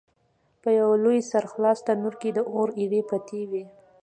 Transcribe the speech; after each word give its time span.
په 0.61 0.69
یوه 0.79 0.95
لوی 1.03 1.19
سره 1.31 1.47
خلاص 1.53 1.77
تنور 1.87 2.13
کې 2.21 2.29
د 2.33 2.39
اور 2.53 2.69
ایرې 2.79 3.01
پرتې 3.09 3.41
وې. 3.49 3.63